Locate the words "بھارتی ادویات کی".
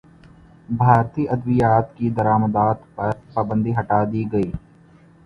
0.69-2.09